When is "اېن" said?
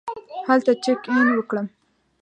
1.13-1.27